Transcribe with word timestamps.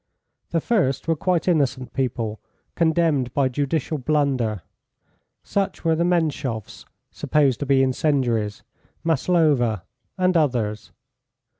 The 0.49 0.61
first 0.61 1.07
were 1.07 1.15
quite 1.15 1.47
innocent 1.47 1.93
people, 1.93 2.41
condemned 2.73 3.31
by 3.35 3.49
judicial 3.49 3.99
blunder. 3.99 4.63
Such 5.43 5.85
were 5.85 5.95
the 5.95 6.03
Menshoffs, 6.03 6.85
supposed 7.11 7.59
to 7.59 7.67
be 7.67 7.83
incendiaries, 7.83 8.63
Maslova, 9.05 9.83
and 10.17 10.35
others. 10.35 10.91